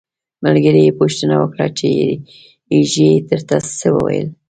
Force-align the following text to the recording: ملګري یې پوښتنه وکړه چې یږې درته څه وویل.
ملګري 0.43 0.81
یې 0.87 0.97
پوښتنه 0.99 1.35
وکړه 1.37 1.65
چې 1.77 1.87
یږې 2.75 3.11
درته 3.29 3.57
څه 3.79 3.87
وویل. 3.95 4.27